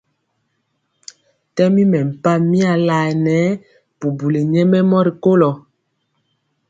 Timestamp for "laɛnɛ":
2.87-3.37